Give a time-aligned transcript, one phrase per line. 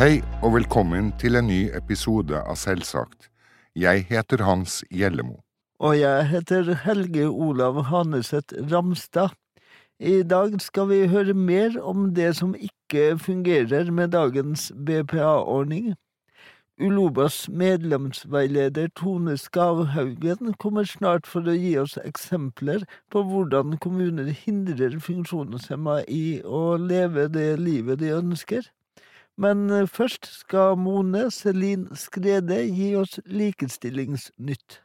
[0.00, 3.26] Hei og velkommen til en ny episode av Selvsagt.
[3.76, 5.34] Jeg heter Hans Gjellemo.
[5.76, 9.34] Og jeg heter Helge Olav Haneseth Ramstad.
[10.00, 15.92] I dag skal vi høre mer om det som ikke fungerer med dagens BPA-ordning.
[16.80, 24.96] Ulobas medlemsveileder Tone Skavhaugen kommer snart for å gi oss eksempler på hvordan kommuner hindrer
[24.96, 28.64] funksjonshemma i å leve det livet de ønsker.
[29.40, 34.82] Men først skal Mone Selin Skrede gi oss likestillingsnytt.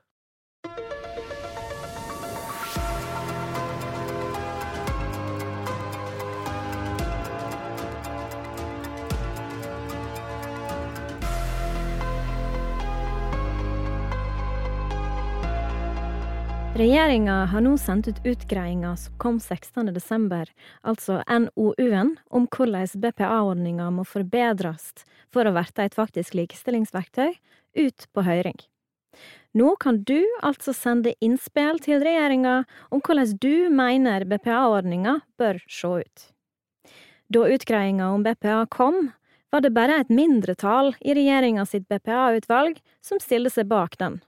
[16.75, 20.49] Regjeringa har nå sendt ut utgreiinga som kom 16.12.,
[20.83, 24.89] altså NOU-en, om hvordan BPA-ordninga må forbedres
[25.31, 27.37] for å bli et faktisk likestillingsverktøy,
[27.79, 28.59] ut på høring.
[29.55, 32.57] Nå kan du altså sende innspill til regjeringa
[32.91, 36.27] om hvordan du mener BPA-ordninga bør se ut.
[37.31, 39.13] Da utgreiinga om BPA kom,
[39.47, 44.19] var det bare et mindretall i regjeringa sitt BPA-utvalg som stilte seg bak den.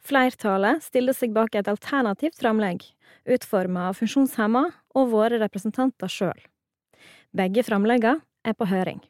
[0.00, 2.82] Flertallet stiller seg bak et alternativt framlegg,
[3.28, 4.64] utforma av funksjonshemma
[4.96, 6.40] og våre representanter sjøl.
[7.36, 9.02] Begge framleggene er på høring.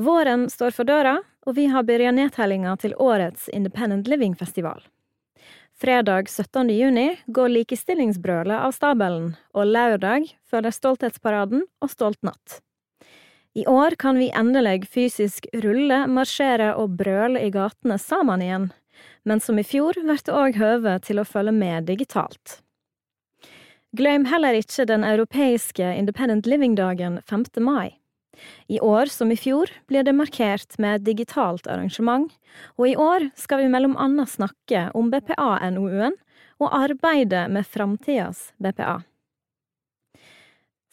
[0.00, 4.80] Våren står for døra, og vi har begynt nedtellinga til årets Independent Living-festival.
[5.80, 6.70] Fredag 17.
[6.76, 12.60] juni går likestillingsbrølet av stabelen, og lørdag følger Stolthetsparaden og Stolt natt.
[13.56, 18.68] I år kan vi endelig fysisk rulle, marsjere og brøle i gatene sammen igjen,
[19.24, 22.60] men som i fjor blir det òg høve til å følge med digitalt.
[23.96, 27.44] Glem heller ikke den europeiske Independent Living-dagen 5.
[27.58, 27.96] mai.
[28.68, 32.30] I år som i fjor blir det markert med et digitalt arrangement,
[32.78, 36.16] og i år skal vi mellom annet snakke om BPA-NOU-en
[36.60, 39.00] og arbeidet med framtidas BPA.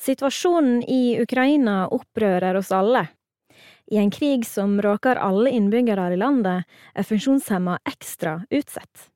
[0.02, 3.08] Situasjonen i Ukraina opprører oss alle.
[3.88, 9.08] I en krig som råker alle innbyggere i landet, er funksjonshemma ekstra utsatt.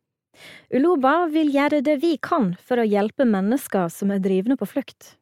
[0.74, 5.16] Uloba vil gjøre det vi kan for å hjelpe mennesker som er drivne på flukt.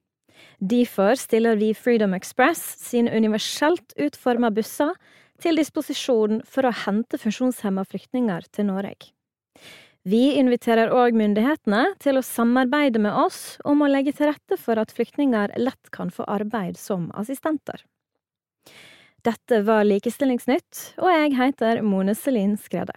[0.59, 4.93] Derfor stiller vi Freedom Express sine universelt utforma busser
[5.41, 9.11] til disposisjon for å hente funksjonshemma flyktninger til Norge.
[10.07, 14.79] Vi inviterer òg myndighetene til å samarbeide med oss om å legge til rette for
[14.79, 17.83] at flyktninger lett kan få arbeid som assistenter.
[19.19, 22.95] Dette var Likestillingsnytt, og jeg heter Mone Selin Skrede.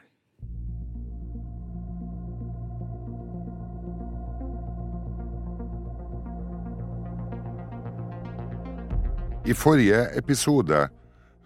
[9.42, 10.84] I forrige episode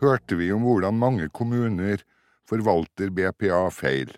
[0.04, 2.04] hørte vi om hvordan mange kommuner
[2.44, 4.12] forvalter BPA feil.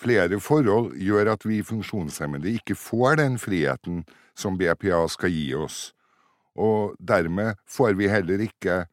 [0.00, 5.90] Flere forhold gjør at vi funksjonshemmede ikke får den friheten som BPA skal gi oss,
[6.56, 8.86] og dermed får vi heller ikke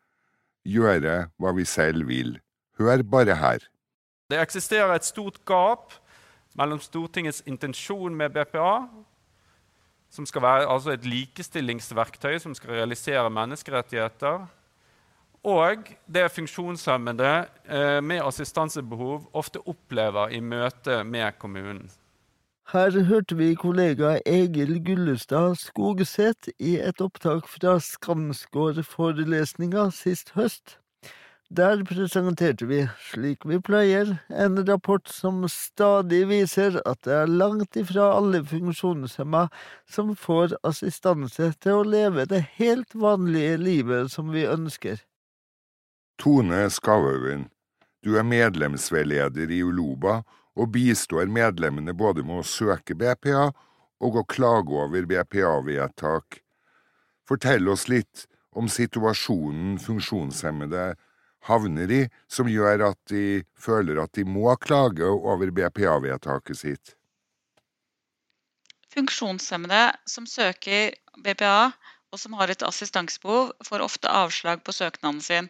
[0.65, 2.35] gjøre hva vi selv vil.
[2.79, 3.63] Hør bare her.
[4.29, 5.93] Det eksisterer et stort gap
[6.57, 8.87] mellom Stortingets intensjon med BPA,
[10.09, 14.45] som skal være altså et likestillingsverktøy som skal realisere menneskerettigheter,
[15.45, 17.33] og det funksjonshemmede
[17.69, 21.85] eh, med assistansebehov ofte opplever i møte med kommunen.
[22.73, 30.79] Her hørte vi kollega Egil Gullestad Skogseth i et opptak fra Skansgård-forelesninga sist høst.
[31.53, 32.79] Der presenterte vi,
[33.11, 39.45] slik vi pleier, en rapport som stadig viser at det er langt ifra alle funksjonshemma
[39.85, 44.97] som får assistanse til å leve det helt vanlige livet som vi ønsker.
[46.17, 47.45] Tone Skavøven,
[48.01, 50.23] du er medlemsveileder i Uloba
[50.55, 53.49] og bistår medlemmene både med å søke BPA
[54.05, 56.39] og å klage over BPA-vedtak.
[57.27, 58.25] Fortell oss litt
[58.55, 60.93] om situasjonen funksjonshemmede
[61.45, 66.95] havner i, som gjør at de føler at de må klage over BPA-vedtaket sitt.
[68.95, 71.73] Funksjonshemmede som søker BPA
[72.13, 75.49] og som har et assistansebehov, får ofte avslag på søknaden sin.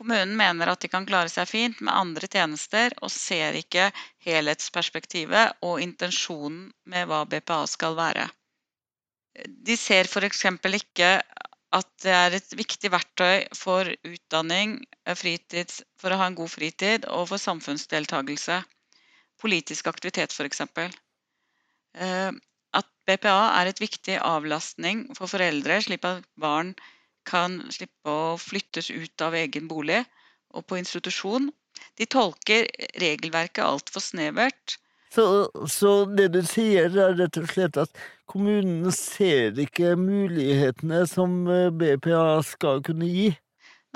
[0.00, 3.90] Kommunen mener at de kan klare seg fint med andre tjenester, og ser ikke
[4.24, 8.24] helhetsperspektivet og intensjonen med hva BPA skal være.
[9.68, 10.40] De ser f.eks.
[10.78, 11.10] ikke
[11.76, 14.78] at det er et viktig verktøy for utdanning,
[15.20, 18.56] fritids, for å ha en god fritid og for samfunnsdeltagelse.
[19.44, 20.64] Politisk aktivitet, f.eks.
[22.00, 22.30] Eh,
[22.80, 26.72] at BPA er et viktig avlastning for foreldre, slik at barn
[27.28, 30.02] kan slippe å flyttes ut av egen bolig
[30.54, 31.50] og på institusjon.
[31.98, 32.68] De tolker
[33.00, 34.78] regelverket altfor snevert.
[35.14, 41.42] Så, så det du sier, er rett og slett at kommunen ser ikke mulighetene som
[41.50, 43.30] eh, BPA skal kunne gi?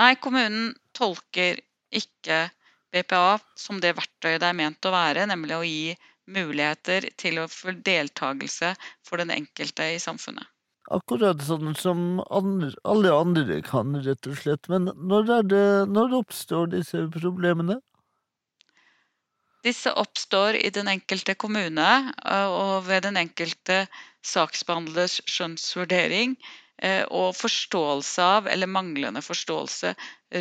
[0.00, 1.60] Nei, kommunen tolker
[1.94, 2.48] ikke
[2.94, 5.94] BPA som det verktøyet det er ment å være, nemlig å gi
[6.34, 8.72] muligheter til å få deltakelse
[9.06, 10.46] for den enkelte i samfunnet.
[10.94, 14.68] Akkurat sånn som andre, alle andre kan, rett og slett.
[14.70, 17.80] Men når, det, når oppstår disse problemene?
[19.64, 21.88] Disse oppstår i den enkelte kommune
[22.26, 23.86] eh, og ved den enkelte
[24.24, 26.36] saksbehandlers skjønnsvurdering
[26.82, 29.94] eh, og forståelse av, eller manglende forståelse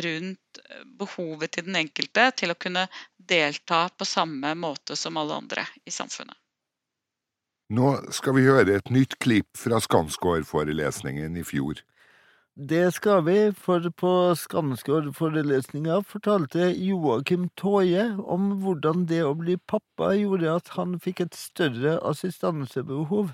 [0.06, 2.84] rundt eh, behovet til den enkelte til å kunne
[3.16, 6.36] delta på samme måte som alle andre i samfunnet.
[7.72, 11.78] Nå skal vi høre et nytt klipp fra Skansgård-forelesningen i fjor.
[12.54, 20.12] Det skal vi, for på Skansgård-forelesninga fortalte Joakim Tåje om hvordan det å bli pappa
[20.12, 23.32] gjorde at han fikk et større assistansebehov.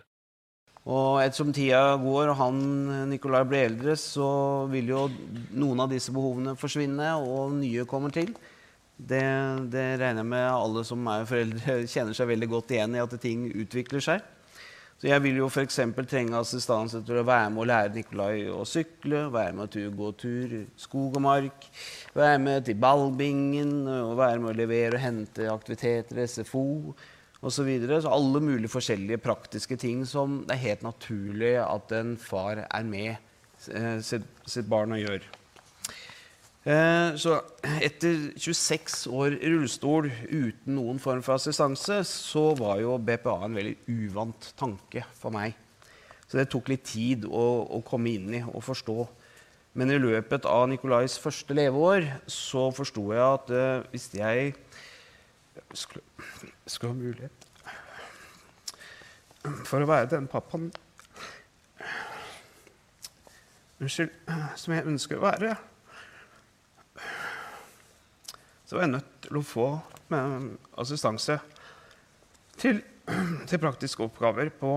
[0.87, 2.63] Og ettersom tida går og han
[3.11, 4.31] Nikolai blir eldre, så
[4.71, 5.03] vil jo
[5.59, 8.31] noen av disse behovene forsvinne, og nye kommer til.
[9.01, 9.23] Det,
[9.73, 13.17] det, regner jeg med alle som er foreldre, kjenner seg veldig godt igjen i at
[13.23, 14.29] ting utvikler seg.
[15.01, 15.79] Så jeg vil jo f.eks.
[16.11, 19.95] trenge assistanse til å være med å lære Nikolai å sykle, være med til å
[19.97, 21.65] gå tur i skog og mark,
[22.13, 26.67] være med til ballbingen, og være med å levere og hente aktiviteter, SFO
[27.41, 27.49] osv.
[27.49, 28.03] Så, videre.
[28.05, 32.85] så alle mulige forskjellige praktiske ting som det er helt naturlig at en far er
[32.85, 33.15] med
[33.73, 35.25] eh, sitt barn og gjør.
[36.61, 37.39] Eh, så
[37.81, 43.57] etter 26 år i rullestol uten noen form for assistanse, så var jo BPA en
[43.57, 45.57] veldig uvant tanke for meg.
[46.29, 48.99] Så det tok litt tid å, å komme inn i og forstå.
[49.81, 54.53] Men i løpet av Nikolais første leveår så forsto jeg at uh, hvis jeg
[55.73, 56.05] skulle,
[56.67, 57.47] skulle, ha mulighet
[59.65, 60.69] for å være den pappaen
[63.81, 64.11] Unnskyld,
[64.61, 65.55] som jeg ønsker å være
[68.71, 69.65] så var jeg nødt til å få
[70.79, 71.41] assistanse
[72.55, 72.77] til,
[73.51, 74.71] til, praktiske oppgaver på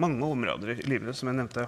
[0.00, 1.66] mange områder i livet, som jeg nevnte.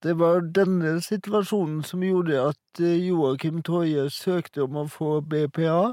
[0.00, 5.90] Det var denne situasjonen som gjorde at eh, Joakim Toje søkte om å få BPA,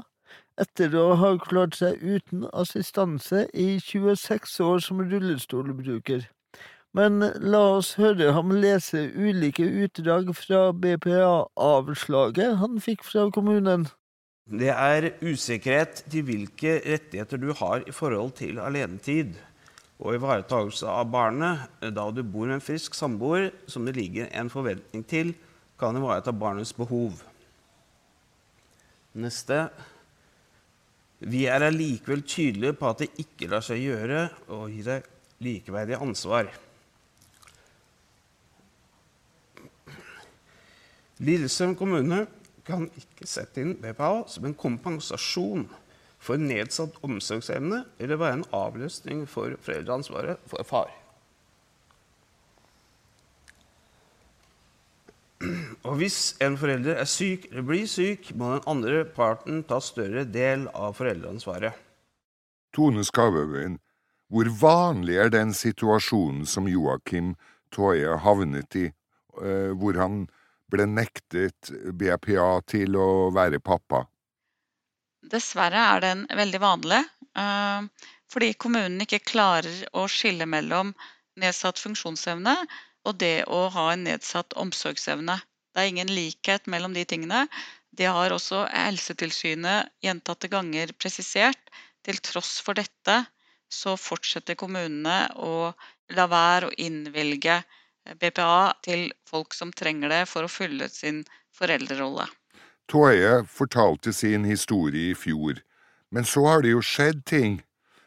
[0.62, 6.28] etter å ha klart seg uten assistanse i 26 år som rullestolbruker.
[6.94, 13.90] Men la oss høre ham lese ulike utdrag fra BPA-avslaget han fikk fra kommunen.
[14.48, 19.34] Det er usikkerhet til hvilke rettigheter du har i forhold til alenetid
[20.00, 24.48] og ivaretakelse av barnet da du bor med en frisk samboer som det ligger en
[24.48, 25.34] forventning til
[25.78, 27.20] kan ivareta barnets behov.
[29.20, 29.66] Neste.
[31.18, 35.12] Vi er allikevel tydelige på at det ikke lar seg gjøre å gi deg
[35.44, 36.48] likeverdig ansvar.
[41.20, 42.24] Lillesøm kommune
[42.68, 45.66] kan ikke sette inn BPA som en kompensasjon
[46.22, 50.90] for nedsatt omsorgsevne eller være en avløsning for foreldreansvaret for far.
[55.86, 60.24] Og hvis en forelder er syk eller blir syk, må den andre parten ta større
[60.26, 61.76] del av foreldreansvaret.
[62.74, 63.78] Tone Skavøyen,
[64.28, 67.36] hvor vanlig er den situasjonen som Joakim
[67.72, 68.88] Toje havnet i,
[69.40, 70.26] eh, hvor han
[70.72, 74.04] ble nektet BPA til å være pappa?
[75.28, 77.00] Dessverre er den veldig vanlig,
[77.36, 80.92] eh, fordi kommunen ikke klarer å skille mellom
[81.40, 82.54] nedsatt funksjonsevne
[83.08, 85.38] og det å ha en nedsatt omsorgsevne.
[85.72, 87.46] Det er ingen likhet mellom de tingene.
[87.94, 91.60] Det har også Helsetilsynet gjentatte ganger presisert.
[92.06, 93.18] Til tross for dette
[93.72, 95.72] så fortsetter kommunene å
[96.16, 97.58] la være å innvilge
[98.16, 101.24] BPA til folk som trenger det for å fylle sin
[101.54, 102.26] foreldrerolle.
[102.88, 105.60] Toye fortalte sin historie i fjor,
[106.10, 107.60] men så har det jo skjedd ting.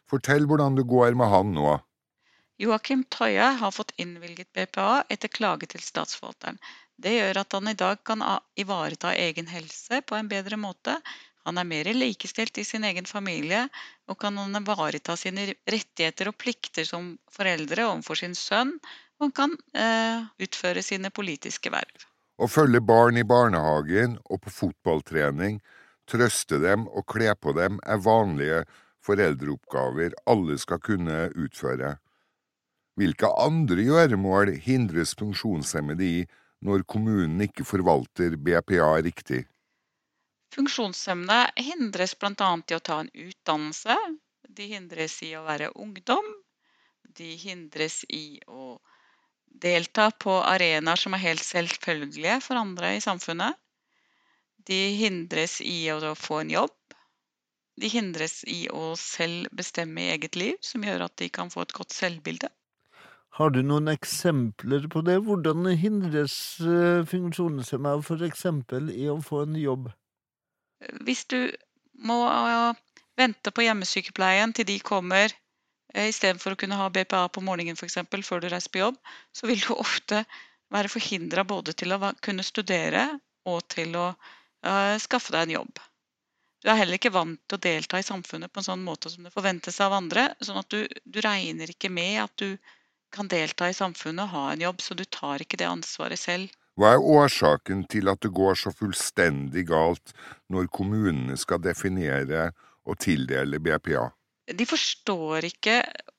[0.10, 1.76] Fortell hvordan det går med han nå.
[2.62, 6.60] Joakim Toye har fått innvilget BPA etter klage til statsforvalteren.
[7.02, 8.22] Det gjør at han i dag kan
[8.60, 10.98] ivareta egen helse på en bedre måte.
[11.46, 13.64] Han er mer likestilt i sin egen familie,
[14.06, 18.76] og kan ivareta sine rettigheter og plikter som foreldre overfor sin sønn
[19.22, 22.08] man kan eh, utføre sine politiske verv.
[22.42, 25.60] Å følge barn i barnehagen og på fotballtrening,
[26.10, 28.64] trøste dem og kle på dem er vanlige
[29.06, 31.96] foreldreoppgaver alle skal kunne utføre.
[33.00, 36.20] Hvilke andre gjøremål hindres funksjonshemmede i
[36.66, 39.46] når kommunen ikke forvalter BPA riktig?
[40.52, 42.52] Funksjonshemmede hindres bl.a.
[42.68, 43.96] i å ta en utdannelse.
[44.50, 46.28] De hindres i å være ungdom.
[47.18, 48.71] De hindres i å
[49.52, 53.58] delta på arenaer som er helt selvfølgelige for andre i samfunnet.
[54.68, 56.78] De hindres i å få en jobb.
[57.82, 61.66] De hindres i å selv bestemme i eget liv, som gjør at de kan få
[61.66, 62.52] et godt selvbilde.
[63.40, 65.22] Har du noen eksempler på det?
[65.24, 68.46] Hvordan hindres eh, funksjonshemmede f.eks.
[68.92, 69.88] i å få en jobb?
[71.08, 71.40] Hvis du
[72.04, 72.20] må
[73.20, 75.40] vente på hjemmesykepleien til de kommer eh,
[75.94, 78.00] istedenfor å kunne ha BPA på morgenen f.eks.
[78.28, 78.98] før du reiser på jobb,
[79.36, 80.24] så vil du ofte
[80.72, 83.08] være forhindra både til å kunne studere
[83.50, 85.82] og til å uh, skaffe deg en jobb.
[86.62, 89.26] Du er heller ikke vant til å delta i samfunnet på en sånn måte som
[89.26, 90.30] det forventes av andre.
[90.46, 92.56] sånn at du, du regner ikke med at du
[93.12, 96.54] kan delta i samfunnet og ha en jobb, så du tar ikke det ansvaret selv.
[96.80, 100.14] Hva er årsaken til at det går så fullstendig galt
[100.54, 102.52] når kommunene skal definere
[102.88, 104.08] og tildele BPA?
[104.50, 105.76] De forstår ikke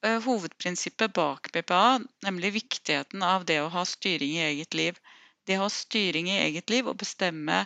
[0.07, 5.01] uh, hovedprinsippet bak BPA, nemlig viktigheten av det å ha styring i eget liv.
[5.47, 7.65] Det å ha styring i eget liv og bestemme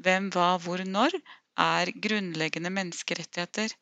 [0.00, 1.18] hvem, hva, hvor, når,
[1.58, 3.74] er grunnleggende menneskerettigheter.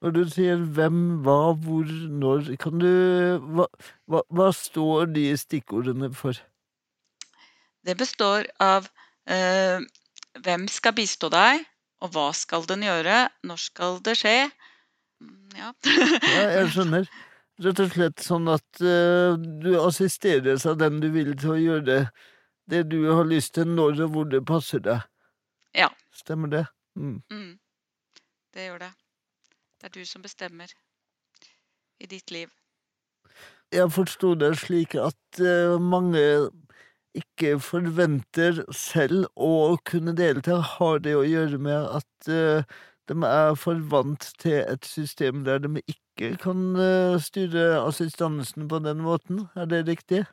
[0.00, 1.88] Når du sier hvem, hva, hvor,
[2.22, 2.90] når, kan du
[3.56, 3.66] Hva,
[4.08, 6.36] hva, hva står de stikkordene for?
[7.84, 8.88] Det består av
[9.28, 9.80] eh,
[10.44, 11.64] hvem skal bistå deg,
[12.00, 14.36] og hva skal den gjøre, når skal det skje?
[15.56, 15.72] Ja.
[15.84, 17.08] ja, jeg skjønner.
[17.60, 21.86] Rett og slett sånn at uh, du assisteres av den du vil til å gjøre
[21.88, 22.00] det,
[22.72, 25.04] det du har lyst til, når og hvor det passer deg.
[25.76, 25.90] Ja.
[26.16, 26.64] Stemmer det?
[26.96, 27.20] Mm.
[27.30, 27.58] Mm.
[28.54, 28.94] Det gjør det.
[29.80, 30.72] Det er du som bestemmer
[32.00, 32.48] i ditt liv.
[33.70, 36.24] Jeg forsto det slik at uh, mange
[37.16, 40.60] ikke forventer selv å kunne delta.
[40.76, 42.80] Har det å gjøre med at uh,
[43.10, 48.80] de er for vant til et system der de ikke kan uh, styre assistansen på
[48.86, 49.48] den måten?
[49.58, 50.24] Er det riktig?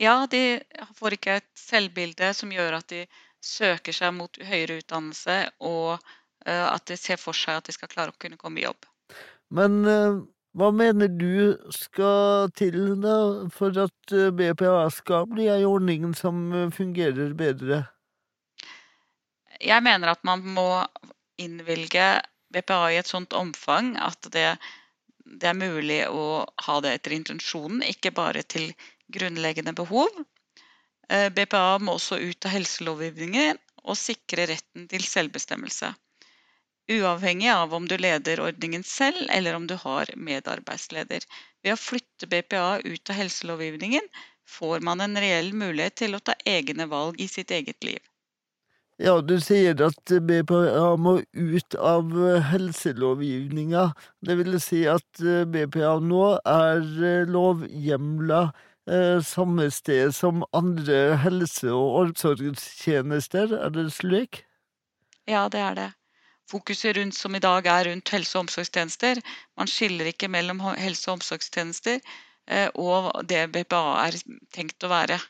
[0.00, 0.60] Ja, de
[0.96, 3.02] får ikke et selvbilde som gjør at de
[3.44, 5.98] søker seg mot høyere utdannelse, og
[6.46, 8.88] eh, at de ser for seg at de skal klare å kunne komme i jobb.
[9.52, 10.20] Men eh,
[10.56, 13.16] hva mener du skal til da
[13.52, 17.84] for at eh, BPA skal bli ei ordning som fungerer bedre?
[19.60, 20.68] Jeg mener at man må
[21.44, 22.08] innvilge
[22.54, 24.48] BPA i et sånt omfang at det,
[25.24, 28.72] det er mulig å ha det etter intensjonen, ikke bare til
[29.14, 30.10] grunnleggende behov.
[31.08, 35.94] Eh, BPA må også ut av helselovgivningen og sikre retten til selvbestemmelse.
[36.90, 41.26] Uavhengig av om du leder ordningen selv eller om du har medarbeidsleder.
[41.62, 44.08] Ved å flytte BPA ut av helselovgivningen
[44.58, 48.09] får man en reell mulighet til å ta egne valg i sitt eget liv.
[49.00, 52.10] Ja, du sier at BPA må ut av
[52.50, 53.86] helselovgivninga.
[54.20, 56.84] Det vil si at BPA nå er
[57.30, 58.42] lovhjemla
[58.90, 64.44] eh, samme sted som andre helse- og omsorgstjenester, er det slik?
[65.28, 65.88] Ja, det er det.
[66.50, 69.20] Fokuset rundt som i dag er rundt helse- og omsorgstjenester.
[69.56, 72.00] Man skiller ikke mellom helse- og omsorgstjenester
[72.48, 74.18] eh, og det BPA er
[74.52, 75.20] tenkt å være.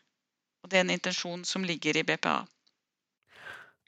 [0.65, 2.41] Og en intensjon som ligger i BPA.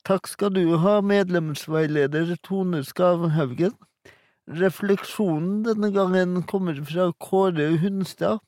[0.03, 3.77] Takk skal du ha, medlemsveileder Tone Skavhaugen.
[4.51, 8.41] Refleksjonen denne gangen kommer fra Kåre Hunstad.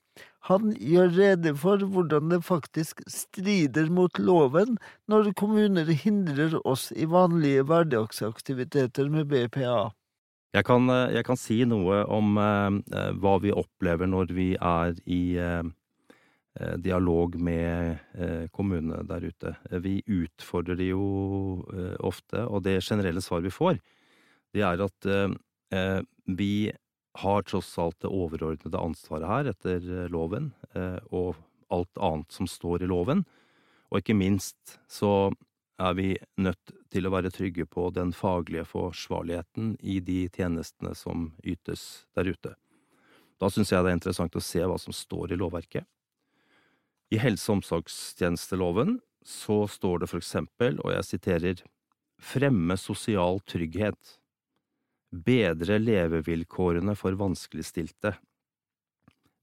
[0.49, 4.75] Han gjør rede for hvordan det faktisk strider mot loven
[5.07, 9.93] når kommuner hindrer oss i vanlige hverdagsaktiviteter med BPA.
[10.55, 14.51] Jeg kan, eh, jeg kan si noe om eh, eh, hva vi opplever når vi
[14.59, 15.63] er i eh
[16.79, 19.55] dialog med eh, kommunene der ute.
[19.83, 21.05] Vi utfordrer de jo
[21.99, 23.79] ofte, og det generelle svaret vi får,
[24.55, 25.09] det er at
[26.25, 26.71] vi
[27.17, 31.37] har tross alt det overordnede ansvaret her etter eh, loven, eh, og
[31.73, 33.23] alt annet som står i loven.
[33.91, 35.31] Og ikke minst så
[35.79, 36.09] er vi
[36.39, 42.31] nødt til å være trygge på den faglige forsvarligheten i de tjenestene som ytes der
[42.31, 42.55] ute.
[43.39, 45.87] Da syns jeg det er interessant å se hva som står i lovverket.
[47.15, 51.61] I helse- og omsorgstjenesteloven så står det for eksempel, og jeg siterer,
[52.19, 54.17] fremme sosial trygghet.
[55.15, 58.15] Bedre levevilkårene for vanskeligstilte,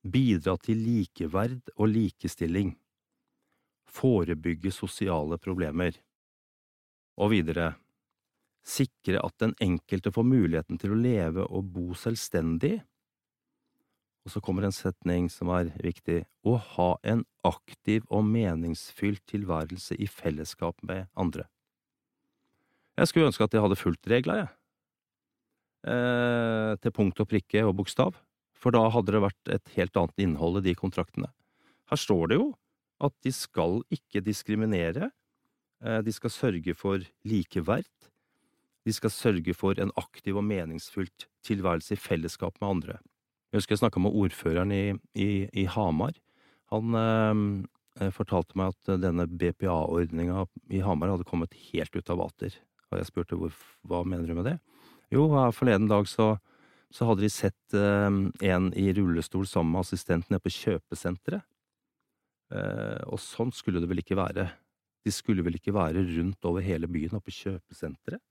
[0.02, 2.74] bidra til likeverd og likestilling,
[3.88, 5.96] forebygge sosiale problemer,
[7.16, 7.72] og videre
[8.66, 12.82] sikre at den enkelte får muligheten til å leve og bo selvstendig,
[14.22, 19.98] Og så kommer en setning som er viktig, å ha en aktiv og meningsfylt tilværelse
[19.98, 21.48] i fellesskap med andre.
[22.98, 24.50] Jeg skulle ønske at jeg hadde fulgt regla, jeg.
[25.82, 28.14] Eh, til punkt og prikke og bokstav,
[28.54, 31.32] for da hadde det vært et helt annet innhold i de kontraktene.
[31.90, 32.52] Her står det jo
[33.02, 35.10] at de skal ikke diskriminere,
[35.82, 37.90] eh, de skal sørge for likeverd,
[38.86, 42.98] de skal sørge for en aktiv og meningsfylt tilværelse i fellesskap med andre.
[43.52, 45.30] Jeg husker jeg snakka med ordføreren i, i,
[45.60, 46.16] i Hamar.
[46.72, 52.56] Han eh, fortalte meg at denne BPA-ordninga i Hamar hadde kommet helt ut av vater.
[52.88, 53.52] Og jeg spurte hvor,
[53.84, 54.56] hva mener du med det?
[55.12, 56.30] Jo, forleden dag så,
[56.88, 58.08] så hadde de sett eh,
[58.48, 61.44] en i rullestol sammen med assistent nede på kjøpesenteret.
[62.56, 64.46] Eh, og sånn skulle det vel ikke være.
[65.04, 68.22] De skulle vel ikke være rundt over hele byen og på kjøpesenteret?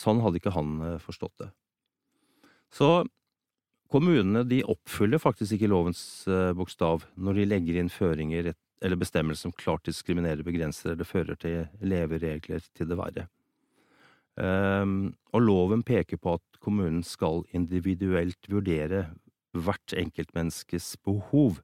[0.00, 1.50] Sånn hadde ikke han eh, forstått det.
[2.74, 2.88] Så
[3.92, 8.52] kommunene de oppfyller faktisk ikke lovens eh, bokstav når de legger inn føringer
[8.84, 13.28] eller bestemmelser som klart diskriminerer, begrenser eller fører til leveregler til det verre.
[14.34, 19.06] Um, og loven peker på at kommunen skal individuelt vurdere
[19.54, 21.60] hvert enkeltmenneskes behov,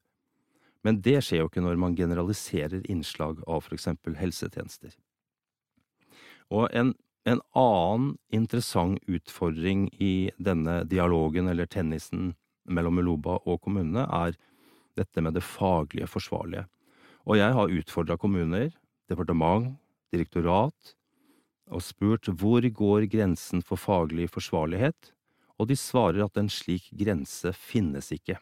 [0.86, 4.94] men det skjer jo ikke når man generaliserer innslag av for eksempel helsetjenester.
[6.50, 6.94] Og en,
[7.28, 12.34] en annen interessant utfordring i denne dialogen eller tennisen
[12.64, 14.36] mellom Uloba og kommunene er
[14.98, 16.66] dette med det faglige forsvarlige.
[17.28, 18.70] Og jeg har utfordra kommuner,
[19.10, 19.74] departement,
[20.12, 20.94] direktorat,
[21.70, 25.12] og spurt hvor går grensen for faglig forsvarlighet,
[25.60, 28.38] og de svarer at en slik grense finnes ikke.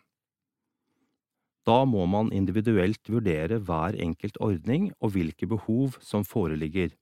[1.69, 6.95] Da må man individuelt vurdere hver enkelt ordning og hvilke behov som foreligger.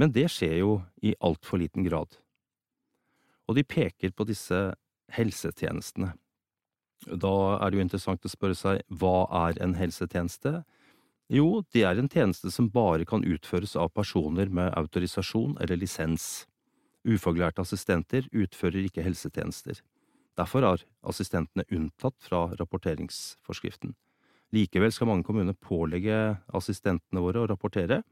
[0.00, 0.72] Men det skjer jo
[1.02, 2.18] i altfor liten grad.
[3.48, 4.58] Og de peker på disse
[5.16, 6.12] helsetjenestene.
[7.06, 10.64] Da er det jo interessant å spørre seg hva er en helsetjeneste?
[11.32, 16.46] Jo, det er en tjeneste som bare kan utføres av personer med autorisasjon eller lisens.
[17.06, 19.80] Ufaglærte assistenter utfører ikke helsetjenester.
[20.36, 23.94] Derfor er assistentene unntatt fra rapporteringsforskriften.
[24.54, 28.02] Likevel skal mange kommuner pålegge assistentene våre å rapportere,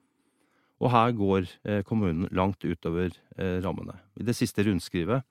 [0.82, 3.96] og her går eh, kommunen langt utover eh, rammene.
[4.18, 5.22] I det siste rundskrivet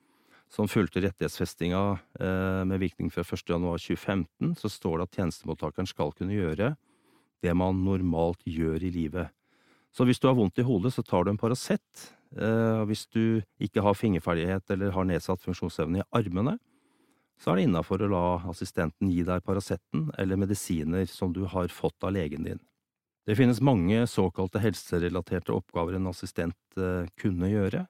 [0.53, 1.81] som fulgte rettighetsfestinga
[2.21, 6.73] eh, med virkning fra 1.1.2015, så står det at tjenestemottakeren skal kunne gjøre
[7.43, 9.33] det man normalt gjør i livet.
[9.93, 11.83] Så hvis du har vondt i hodet, så tar du en Paracet.
[12.89, 16.55] Hvis du ikke har fingerferdighet eller har nedsatt funksjonsevne i armene,
[17.37, 21.69] så er det innafor å la assistenten gi deg Paraceten eller medisiner som du har
[21.69, 22.63] fått av legen din.
[23.23, 27.85] Det finnes mange såkalte helserelaterte oppgaver en assistent eh, kunne gjøre,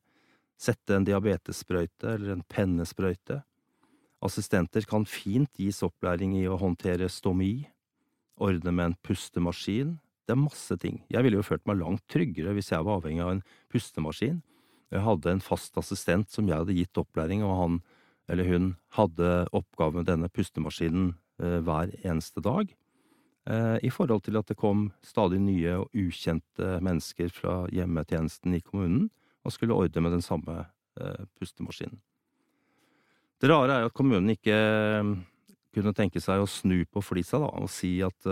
[0.61, 3.39] sette en diabetessprøyte eller en pennesprøyte.
[4.23, 7.65] Assistenter kan fint gis opplæring i å håndtere stomi,
[8.37, 9.97] ordne med en pustemaskin.
[10.23, 11.01] Det er masse ting.
[11.11, 13.43] Jeg ville jo følt meg langt tryggere hvis jeg var avhengig av en
[13.73, 14.39] pustemaskin.
[14.93, 17.81] Jeg hadde en fast assistent som jeg hadde gitt opplæring, og han
[18.31, 22.69] eller hun hadde oppgave med denne pustemaskinen eh, hver eneste dag.
[23.43, 28.63] Eh, I forhold til at det kom stadig nye og ukjente mennesker fra hjemmetjenesten i
[28.63, 29.09] kommunen
[29.43, 30.61] og skulle ordne med den samme
[30.99, 31.99] eh, pustemaskinen.
[33.43, 35.13] Det rare er at kommunen ikke eh,
[35.75, 38.27] kunne tenke seg å snu på flisa da, og si at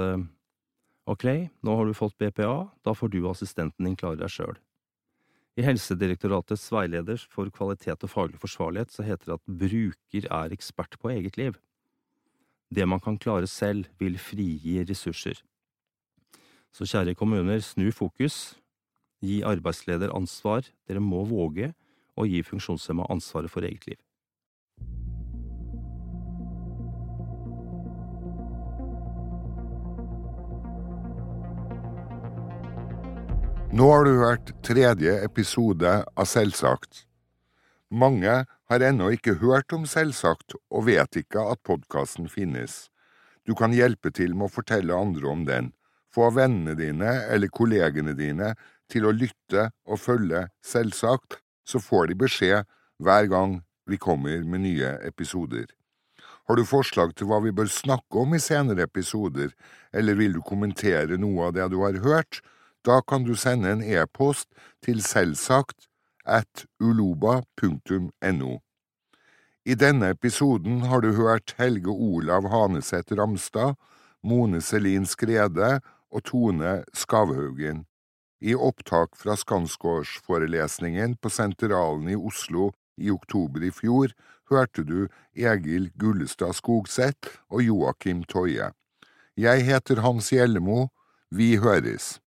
[1.10, 1.26] ok,
[1.66, 4.54] nå har du fått BPA, da får du og assistenten din klare deg sjøl.
[5.58, 10.96] I Helsedirektoratets veileder for kvalitet og faglig forsvarlighet så heter det at bruker er ekspert
[11.02, 11.58] på eget liv.
[12.72, 15.44] Det man kan klare selv, vil frigi ressurser.
[16.72, 18.56] Så kjære kommuner, snu fokus,
[19.22, 21.68] Gi arbeidsleder ansvar, dere må våge
[22.18, 24.00] å gi funksjonshemma ansvaret for eget liv.
[33.72, 37.06] Nå har du hørt tredje episode av Selvsagt.
[37.94, 42.88] Mange har ennå ikke hørt om Selvsagt og vet ikke at podkasten finnes.
[43.44, 45.74] Du kan hjelpe til med å fortelle andre om den.
[46.16, 48.54] Få vennene dine eller kollegene dine
[48.92, 52.72] til å lytte og følge Selvsagt, så får de beskjed
[53.04, 53.60] hver gang
[53.92, 55.68] vi kommer med nye episoder.
[56.48, 59.52] Har du forslag til hva vi bør snakke om i senere episoder,
[59.92, 62.40] eller vil du kommentere noe av det du har hørt,
[62.88, 64.48] da kan du sende en e-post
[64.84, 65.91] til selvsagt
[66.26, 68.60] at uloba.no.
[69.66, 73.76] I denne episoden har du hørt Helge Olav Haneseth Ramstad,
[74.24, 75.80] Mone Selin Skrede
[76.12, 77.86] og Tone Skavhaugen.
[78.42, 84.14] I opptak fra Skansgårdsforelesningen på Sentralen i Oslo I oktober i fjor
[84.50, 85.08] hørte du
[85.38, 88.72] Egil Gullestad Skogseth og Joakim Toie.
[89.38, 90.90] Jeg heter Hans Gjellemo.
[91.32, 92.21] Vi høres.